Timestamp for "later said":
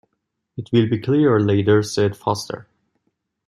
1.39-2.17